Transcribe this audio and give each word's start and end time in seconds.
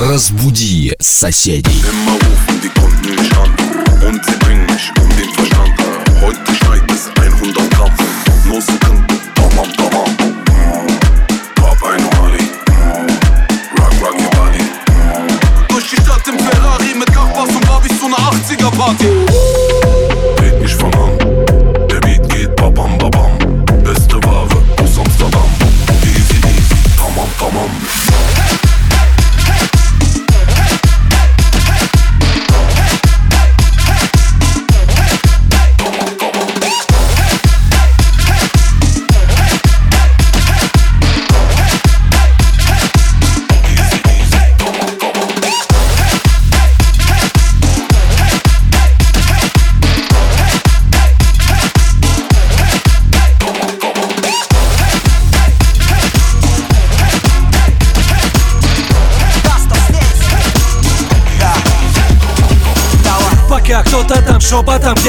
Разбуди 0.00 0.94
соседей. 0.98 1.84
Konnten 2.74 3.10
mich 3.10 3.36
an 3.36 3.50
und 4.08 4.24
sie 4.24 4.36
bringen 4.38 4.64
mich 4.64 4.90
um 4.98 5.08
den 5.10 5.34
Verstand. 5.34 5.79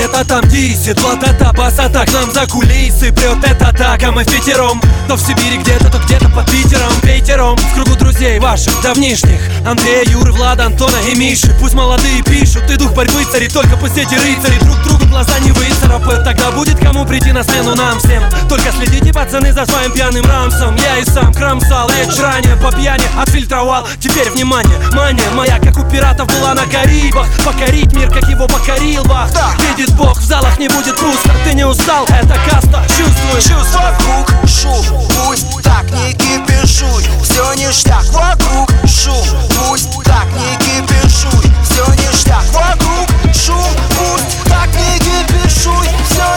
Где-то 0.02 0.26
там 0.26 0.48
дисит 0.48 1.00
Вот 1.02 1.22
это 1.22 1.54
басата 1.54 2.06
к 2.06 2.14
нам 2.14 2.32
за 2.32 2.48
кулисы 2.48 3.12
Прет 3.14 3.40
так, 3.78 4.04
а 4.04 4.12
мы 4.12 4.24
в 4.24 4.28
пятером 4.28 4.82
То 5.08 5.16
в 5.16 5.22
Сибири 5.22 5.58
где-то, 5.58 5.92
то 5.92 6.00
где-то 6.00 6.30
под 6.30 6.50
Питером. 6.50 6.92
Пейтером 7.02 7.58
в 7.58 7.74
кругу 7.76 7.96
друзей 7.96 8.40
ваших 8.40 8.80
давнишних. 8.82 9.40
Андрея, 9.66 10.04
Юры, 10.06 10.32
Влада, 10.32 10.66
Антона 10.66 10.98
и 11.12 11.16
Миши. 11.16 11.56
Пусть 11.60 11.74
молодые 11.74 12.24
пишут, 12.24 12.66
ты 12.68 12.78
дух 12.78 12.94
борьбы 12.94 13.24
цари 13.32 13.48
Только 13.48 13.76
пусть 13.78 13.98
эти 13.98 14.16
рыцари 14.16 14.58
друг 14.60 14.82
другу 14.84 15.06
глаза 15.06 15.38
не 15.40 15.52
выцарапают 15.92 16.23
Тогда 16.23 16.52
будет 16.52 16.80
кому 16.80 17.06
прийти 17.06 17.31
на 17.31 17.44
смену 17.44 17.75
нам 17.75 18.00
всем. 18.00 18.23
Только 18.47 18.72
следите, 18.72 19.14
пацаны, 19.14 19.52
за 19.53 19.66
своим 19.66 19.92
пьяным 19.92 20.25
рамсом. 20.25 20.75
Я 20.75 20.97
и 20.97 21.06
сам 21.06 21.34
кромсал, 21.34 21.89
речь 21.89 22.17
ранее 22.20 22.56
по 22.58 22.72
пьяни 22.72 23.03
Отфильтровал, 23.17 23.88
теперь 24.00 24.30
внимание, 24.31 24.78
мания 24.94 25.30
моя 25.31 25.59
Как 25.59 25.78
у 25.78 25.84
пиратов 25.89 26.28
была 26.28 26.53
на 26.53 26.66
Карибах. 26.67 27.28
Покорить 27.45 27.94
мир, 27.94 28.09
как 28.12 28.28
его 28.30 28.47
покорил 28.47 29.03
Бах. 29.03 29.30
Видит 29.59 29.94
Бог, 29.95 30.17
в 30.17 30.23
залах 30.23 30.58
не 30.59 30.67
будет 30.69 30.95
пусто. 30.95 31.31
Ты 31.44 31.53
не 31.53 31.66
устал, 31.66 32.06
это 32.06 32.38
каста, 32.50 32.84
чувствуешь? 32.88 33.44
Чувство 33.44 33.81
вокруг 33.81 34.31
шум, 34.47 34.85
пусть 35.25 35.63
так 35.63 35.90
не 35.91 36.13
кипишуй. 36.13 37.03
Все 37.24 37.53
ништяк 37.56 38.06
вокруг 38.12 38.69
шум, 38.88 39.25
пусть 39.68 39.91
так 40.03 40.28
не 40.34 40.56
кипишуй. 40.57 41.51
Все 41.63 41.85
ништяк 41.96 42.44
вокруг 42.53 43.09
шум, 43.34 43.66
пусть 43.97 44.44
так 44.46 44.69
не 44.69 45.00
кипишуй 45.00 45.50
Все 45.62 45.70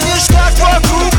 ништяк 0.04 0.52
вокруг 0.58 0.84
шум, 0.98 1.13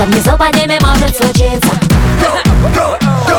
что 0.00 0.06
внизу 0.06 0.30
под 0.38 0.54
ними 0.54 0.78
может 0.80 1.14
случиться. 1.14 1.70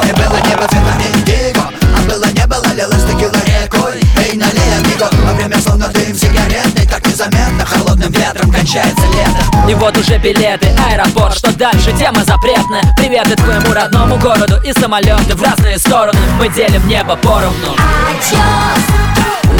Не 0.05 0.13
было 0.13 0.37
небо 0.47 0.67
цвета 0.69 0.93
индиго 1.13 1.61
А 1.97 2.01
было 2.07 2.25
не 2.25 2.45
было, 2.45 2.73
лилось 2.73 3.03
текила 3.03 3.33
рекой. 3.45 3.99
Эй, 4.17 4.37
налей, 4.37 4.77
амиго 4.77 5.09
Во 5.25 5.33
время 5.33 5.59
словно 5.59 5.87
дым 5.87 6.13
сигаретный 6.13 6.85
Так 6.85 7.05
незаметно 7.07 7.65
холодным 7.65 8.11
ветром 8.11 8.51
кончается 8.51 9.01
лето. 9.07 9.69
И 9.69 9.73
вот 9.73 9.97
уже 9.97 10.17
билеты, 10.19 10.67
аэропорт, 10.87 11.35
что 11.35 11.51
дальше, 11.51 11.93
тема 11.97 12.23
запретная. 12.23 12.83
Приветы 12.95 13.35
твоему 13.35 13.73
родному 13.73 14.17
городу 14.17 14.59
и 14.63 14.71
самолеты 14.73 15.35
в 15.35 15.41
разные 15.41 15.79
стороны. 15.79 16.19
Мы 16.37 16.49
делим 16.49 16.87
небо 16.87 17.15
поровну. 17.15 17.75
Адьос 18.09 18.83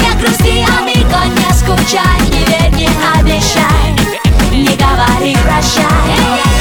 Не 0.00 0.20
грусти, 0.20 0.64
амиго, 0.78 1.24
не 1.34 1.52
скучай 1.54 2.20
Не 2.30 2.44
верь, 2.44 2.72
не 2.74 2.88
обещай. 3.18 3.92
Не 4.52 4.76
говори 4.76 5.36
прощай 5.44 6.51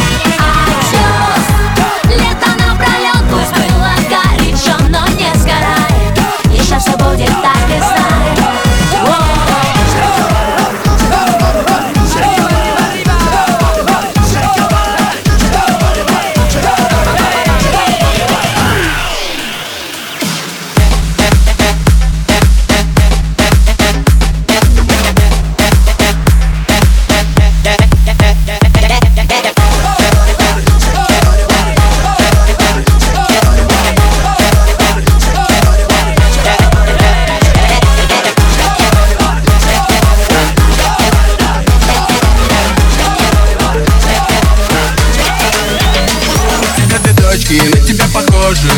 две 47.52 47.60
дочки, 47.60 47.78
на 47.78 47.86
тебя 47.86 48.06
похожи. 48.14 48.72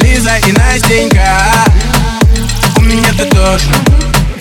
Лиза 0.00 0.36
и 0.46 0.52
Настенька. 0.52 1.50
У 2.76 2.80
меня 2.82 3.12
ты 3.16 3.24
тоже. 3.26 3.66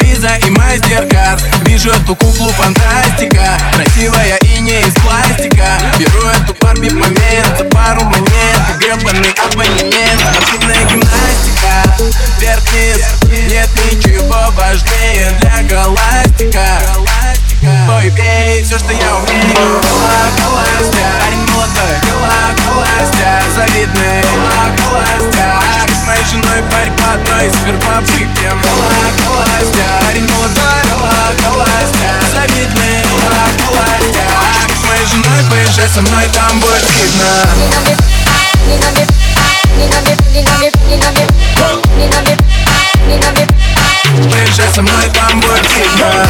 Лиза 0.02 0.36
и 0.46 0.50
мастер-класс 0.50 1.44
Вижу 1.66 1.90
эту 1.90 2.16
куклу 2.16 2.50
фантастика. 2.50 3.58
Красивая 3.74 4.38
и 4.54 4.60
не 4.60 4.82
из 4.82 4.94
пластика. 4.96 5.80
Беру 5.98 6.28
эту 6.28 6.54
в 6.54 6.94
момент 6.94 7.58
За 7.58 7.66
пару 7.66 8.04
монет 8.04 8.60
Гребаный 8.80 9.34
абонемент. 9.46 10.20
Спортивная 10.20 10.84
гимнастика 10.86 11.84
Вверх-вниз 12.40 13.50
Нет 13.50 13.70
ничего 13.92 14.52
важнее 14.56 15.32
для 15.40 15.64
галактика. 15.64 16.66
Ой, 17.90 18.12
пей 18.12 18.64
все, 18.64 18.78
что 18.78 18.92
я 18.92 19.16
умею. 19.16 19.54
Гологоластя 19.56 21.06
Парень 21.20 21.46
молодой 21.52 21.96
Гологоластя 22.04 23.44
Завидный 23.56 24.22
Гологоластя 24.22 25.53
там 36.33 36.61
будет 36.61 36.85
видно 36.97 37.27
Поезжай 44.31 44.69
со 44.75 44.83
мной, 44.83 45.11
там 45.13 45.41
будет 45.41 45.67
видно 45.77 46.27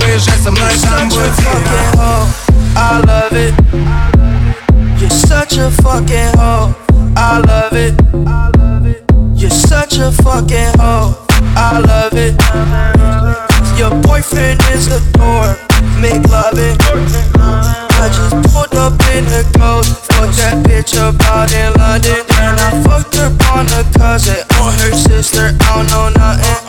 Поезжай 0.00 0.38
со 0.38 0.50
мной, 0.50 0.78
там 0.82 1.08
будет 1.08 1.38
видно 1.38 2.26
I 2.78 3.00
love 3.00 3.32
it. 3.32 3.54
You're 5.00 5.10
such 5.10 5.56
a 5.56 5.70
fucking 5.70 6.36
hoe. 6.36 6.74
I 7.16 7.38
love 7.38 7.72
it. 7.72 7.94
You're 9.34 9.50
such 9.50 9.98
a 9.98 10.12
fucking 10.12 10.69
boyfriend 14.21 14.61
is 14.73 14.87
a 14.87 14.99
dork. 15.13 15.57
Make 15.99 16.23
love 16.29 16.57
it. 16.57 16.77
I 17.97 18.09
just 18.13 18.53
pulled 18.53 18.75
up 18.75 18.93
in 19.13 19.25
the 19.25 19.43
ghost. 19.57 20.11
Fucked 20.13 20.37
that 20.37 20.63
bitch 20.65 20.97
up 20.97 21.15
out 21.25 21.51
in 21.51 21.73
London. 21.73 22.21
And 22.37 22.59
I 22.59 22.83
fucked 22.83 23.15
her 23.15 23.29
on 23.53 23.65
a 23.67 23.83
cousin 23.97 24.37
or 24.61 24.71
her 24.71 24.93
sister. 24.93 25.57
I 25.59 25.75
don't 25.75 25.89
know 25.89 26.09
nothing. 26.09 26.60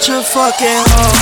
Such 0.00 0.16
a 0.16 0.22
fucking 0.22 0.80
hoe. 0.88 1.12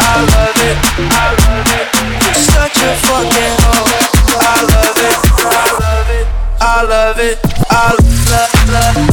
I 0.00 0.24
love 0.32 0.56
it. 0.64 0.76
I 1.12 1.36
love 1.36 1.68
it. 1.76 1.86
You're 2.24 2.40
such 2.48 2.78
a 2.80 2.96
fucking 3.04 3.56
hoe. 3.60 3.92
I 4.40 4.64
love 4.72 4.96
it. 5.04 5.16
I 5.44 5.68
love 5.76 6.08
it. 6.08 6.26
I 6.58 6.82
love 6.82 7.18
it. 7.20 7.36
I 7.68 7.92
love, 7.92 8.48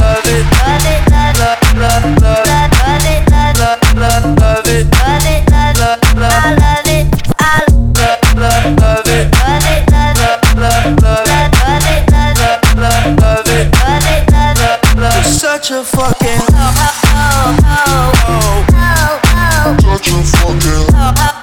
love, 0.00 0.24
it. 0.24 0.44
Love 0.56 0.88
it, 0.88 1.04
love, 1.12 1.36
love, 1.36 1.60
love, 1.76 2.16
love 2.16 2.48
it. 3.04 3.28
Love 3.30 3.76
love, 4.00 4.24
love, 4.40 4.66
it. 4.66 4.88
Love 4.88 5.28
it, 5.28 5.44
love, 5.50 5.76
love, 5.76 6.32
I 6.32 6.56
love 6.56 6.88
it. 6.88 7.04
I 7.38 7.66
love, 8.00 8.64
love, 8.80 9.04
it. 9.04 9.28
Love 9.36 9.68
it, 9.68 9.84
love, 9.92 10.16
love, 10.56 10.96
love 10.96 11.28
it. 11.28 11.52
Love 11.60 11.84
it, 11.92 12.08
love, 12.08 12.40
love, 12.76 13.20
love 13.20 13.48
it. 13.48 13.68
Love 13.84 14.06
it, 14.08 14.32
love, 14.96 15.26
such 15.26 15.70
a 15.72 15.84
fucking 15.84 16.40
hoe, 16.52 16.72
hoe, 17.02 17.56
hoe, 17.64 18.12
hoe, 18.24 18.69
what 20.00 20.06
you 20.06 20.22
for, 20.24 20.58
girl. 20.60 20.86
Uh, 20.94 21.39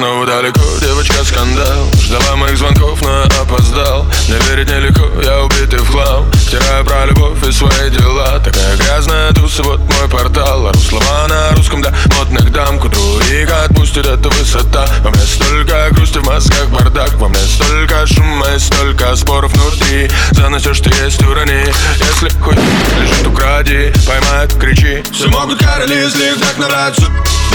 снова 0.00 0.24
далеко, 0.24 0.62
девочка 0.80 1.22
скандал. 1.24 1.90
Ждала 2.00 2.36
моих 2.36 2.56
звонков, 2.56 3.02
но 3.02 3.22
опоздал. 3.42 4.06
Не 4.28 4.38
верить 4.48 4.70
нелегко, 4.70 5.04
я 5.22 5.42
убитый 5.42 5.78
в 5.78 5.90
хлам. 5.90 6.24
Втираю 6.32 6.86
про 6.86 7.04
любовь 7.04 7.46
и 7.46 7.52
свои 7.52 7.90
дела. 7.90 8.40
Такая 8.42 8.78
грязная 8.78 9.30
туса, 9.32 9.62
вот 9.62 9.78
мой 9.80 10.08
портал. 10.08 10.68
Ору 10.68 10.78
слова 10.78 11.28
на 11.28 11.50
русском 11.54 11.82
да 11.82 11.92
модных 12.16 12.50
дам. 12.50 12.78
К 12.78 12.86
утру 12.86 13.20
их 13.30 13.50
отпустит 13.50 14.06
эта 14.06 14.30
высота. 14.30 14.88
Во 15.02 15.10
мне 15.10 15.20
столько 15.20 15.88
грусти 15.90 16.16
в 16.16 16.24
мозгах, 16.24 16.68
бардак. 16.68 17.12
Во 17.18 17.28
мне 17.28 17.40
столько 17.40 18.06
шума 18.06 18.46
и 18.56 18.58
столько 18.58 19.14
споров 19.16 19.52
внутри. 19.52 20.10
За 20.30 20.42
Заносишь 20.44 20.80
ты 20.80 20.90
есть 21.04 21.22
урони. 21.22 21.66
Если 21.98 22.40
хоть 22.40 22.56
лежит 22.56 23.26
укради, 23.26 23.92
поймают, 24.06 24.54
кричи. 24.54 25.02
Все 25.12 25.28
могут 25.28 25.58
короли 25.58 26.08
злих, 26.08 26.40
так 26.40 26.56
набрать 26.56 26.96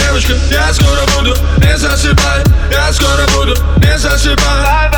девочка, 0.05 0.33
я 0.51 0.73
скоро 0.73 1.01
буду 1.17 1.35
Не 1.57 1.77
засыпай, 1.77 2.43
я 2.71 2.91
скоро 2.93 3.25
буду 3.35 3.55
Не 3.77 3.97
засыпай. 3.97 4.94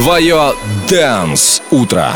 Твое 0.00 0.54
Дэнс 0.88 1.60
Утро. 1.70 2.14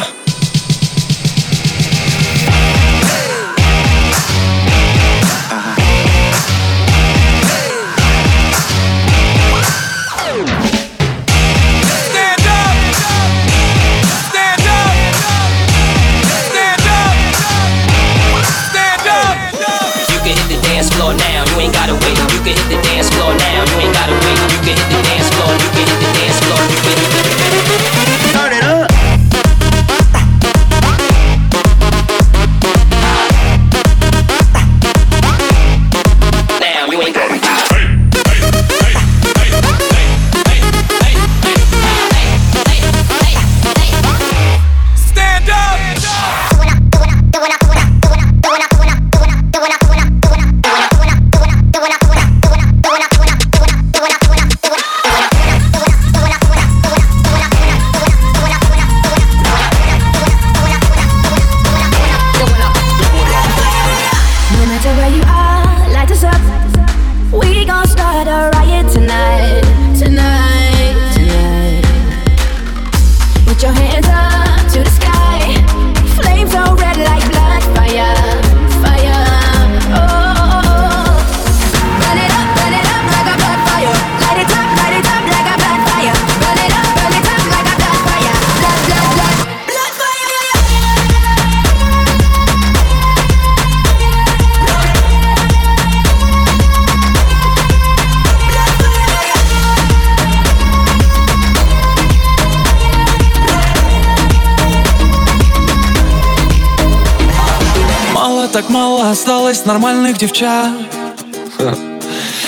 осталось 109.14 109.64
нормальных 109.64 110.18
девчат. 110.18 110.72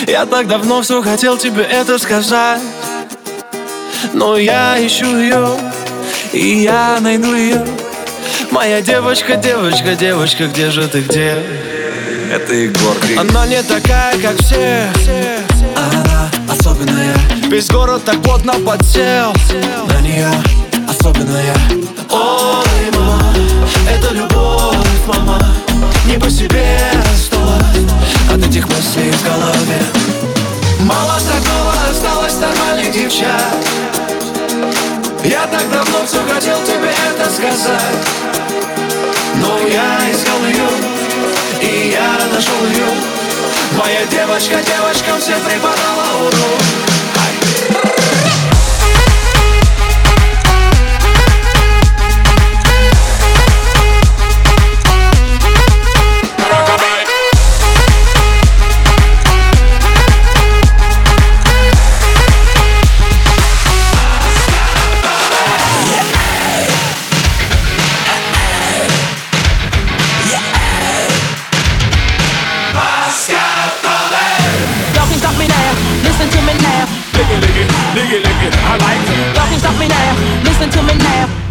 Я 0.08 0.26
так 0.26 0.48
давно 0.48 0.82
все 0.82 1.00
хотел 1.00 1.38
тебе 1.38 1.62
это 1.62 1.96
сказать. 1.96 2.60
Но 4.12 4.36
я 4.36 4.74
ищу 4.84 5.06
ее, 5.16 5.56
и 6.32 6.62
я 6.64 6.98
найду 7.00 7.34
ее 7.34 7.64
Моя 8.50 8.80
девочка, 8.80 9.36
девочка, 9.36 9.94
девочка, 9.94 10.48
где 10.48 10.70
же 10.70 10.88
ты, 10.88 11.02
где? 11.02 11.36
Это 12.32 12.52
Егор 12.52 12.96
Она 13.16 13.46
не 13.46 13.62
такая, 13.62 14.18
как 14.18 14.36
все. 14.40 14.90
Она 15.76 16.28
особенная. 16.52 17.14
Весь 17.48 17.68
город 17.68 18.02
так 18.04 18.20
плотно 18.22 18.54
подсел. 18.54 19.32
На 19.88 20.00
нее 20.00 20.30
особенная. 20.88 21.54
Ой, 22.10 22.90
мама, 22.92 23.22
это 23.88 24.12
любовь, 24.12 25.06
мама 25.06 25.65
не 26.06 26.18
по 26.18 26.30
себе. 26.30 26.78
Стало 27.16 27.58
От 28.32 28.46
этих 28.46 28.68
мыслей 28.68 29.10
в 29.10 29.24
голове. 29.24 29.80
Мало 30.80 31.18
знакомо 31.18 31.72
осталось 31.90 32.34
нормальных 32.34 32.92
девчат. 32.92 33.56
Я 35.24 35.46
так 35.46 35.68
давно 35.70 36.06
все 36.06 36.22
хотел 36.32 36.58
тебе 36.62 36.90
это 37.08 37.30
сказать. 37.30 38.06
Но 39.36 39.58
я 39.68 40.10
искал 40.10 40.40
ее 40.46 40.68
И 41.60 41.90
я 41.90 42.16
нашел 42.32 42.66
ее 42.70 42.86
Моя 43.76 44.06
девочка 44.06 44.54
девочкам 44.62 45.20
всем 45.20 45.38
преподала 45.42 46.06
урок. 46.22 46.95
Licky, 77.96 78.20
licky, 78.20 78.48
I 78.52 78.76
like 78.76 79.54
it. 79.54 79.58
Stop 79.58 79.80
me 79.80 79.88
now. 79.88 80.44
Listen 80.44 80.68
to 80.68 80.82
me 80.82 80.98
now. 80.98 81.45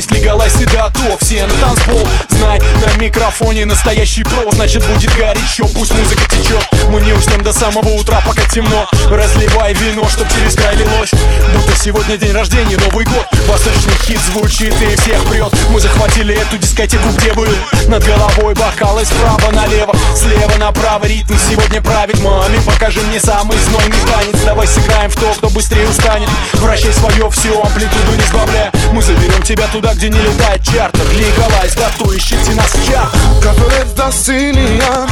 Здесь 0.00 0.10
легалайз 0.10 0.60
и 0.60 0.64
готов. 0.64 1.18
Все 1.20 1.46
на 1.46 1.54
танцпол, 1.54 2.06
знай, 2.28 2.60
на 2.60 3.02
микрофоне 3.02 3.64
настоящий 3.64 4.24
про. 4.24 4.50
Значит 4.52 4.84
будет 4.86 5.14
горячо, 5.16 5.66
пусть 5.68 5.94
музыка 5.94 6.22
течет. 6.28 6.66
Мы 6.90 7.00
не 7.00 7.12
уснем 7.12 7.42
до 7.42 7.52
самого 7.52 7.88
утра, 7.90 8.20
пока 8.26 8.42
темно. 8.48 8.86
Разливай 9.10 9.72
вино, 9.74 10.08
чтоб 10.08 10.26
через 10.28 10.54
край 10.54 10.76
лилось 10.76 11.12
Будто 11.54 11.76
сегодня 11.76 12.16
день 12.16 12.32
рождения, 12.32 12.76
Новый 12.76 13.04
год. 13.06 13.26
Восточный 13.48 13.94
хит 14.04 14.20
звучит 14.32 14.74
и 14.82 14.96
всех 14.96 15.24
прет. 15.26 15.52
Мы 15.70 15.80
захватили 15.80 16.34
эту 16.34 16.58
дискотеку, 16.58 17.08
где 17.16 17.32
был 17.32 17.48
Над 17.88 18.04
головой 18.04 18.54
бокалы 18.54 19.04
справа 19.04 19.50
налево 19.52 19.94
Слева 20.14 20.56
направо. 20.58 21.06
Ритм 21.06 21.34
сегодня 21.50 21.80
правит 21.80 22.20
Маме, 22.20 22.58
покажи 22.66 23.00
мне 23.02 23.20
самый 23.20 23.56
знойный 23.58 23.98
танец. 24.12 24.40
Давай 24.44 24.66
сыграем 24.66 25.10
в 25.10 25.16
то, 25.16 25.32
кто 25.32 25.48
быстрее 25.50 25.88
устанет. 25.88 26.28
Вращай 26.54 26.92
свое 26.92 27.30
все, 27.30 27.62
амплитуду 27.62 28.12
не 28.16 28.26
сбавляя. 28.26 28.72
Мы 28.92 29.02
заберем 29.02 29.42
тебя 29.42 29.66
туда, 29.68 29.85
где 29.95 30.09
не 30.09 30.19
летает 30.19 30.63
чартер 30.63 31.05
Легалайз, 31.11 31.75
готовь, 31.75 32.17
ищите 32.17 32.51
нас 32.55 32.73
в 32.73 32.91
чарт 32.91 33.13
Cazzolet 33.41 33.93
da 33.95 34.11
Sicilian 34.11 35.07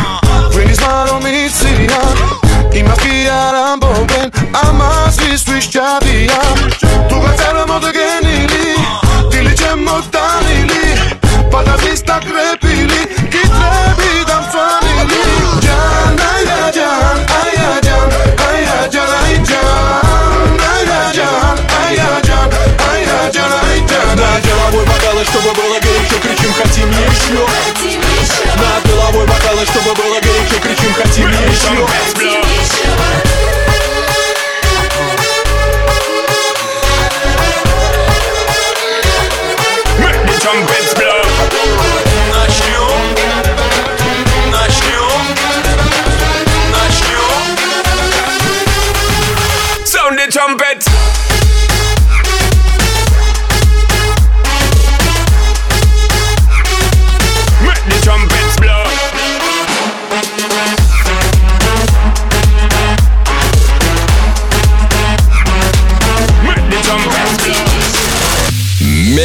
Veni 0.54 0.76
smaromician 0.76 2.18
I 2.74 2.84
ma 2.84 2.96
fijaram 2.96 3.80
bogen 3.80 4.32
Ama 4.64 5.12
svi 5.12 5.38
svišćavija 5.38 6.42
Tu 7.10 7.16
ga 7.20 7.38
ceramo 7.38 7.80
da 7.80 7.92
genili 7.92 8.76
Dili 9.32 9.58
ćemo 9.58 10.02
головой 25.25 25.25
бокалы, 25.25 25.25
чтобы 25.25 25.55
было 25.55 25.84